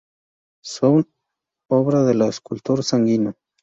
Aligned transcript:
Son 0.65 1.07
obra 1.69 2.03
del 2.03 2.23
escultor 2.23 2.83
Sanguino. 2.83 3.35